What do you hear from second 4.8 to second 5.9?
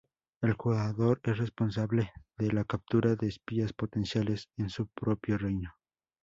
propio reino.